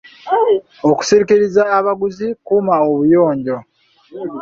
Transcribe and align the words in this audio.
Okusikiriza 0.89 1.63
abaguzi, 1.77 2.27
kuuma 2.45 2.75
obuyonjo. 2.89 3.57